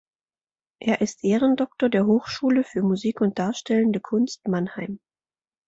[0.81, 4.99] Er ist Ehrendoktor der Hochschule für Musik und Darstellende Kunst Mannheim.